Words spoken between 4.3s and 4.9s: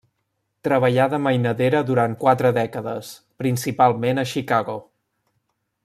Chicago.